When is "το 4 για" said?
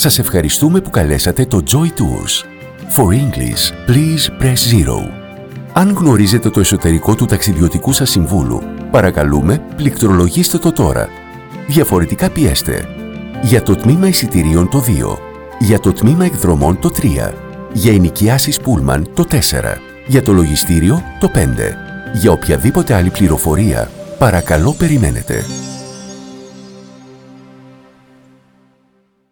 19.14-20.22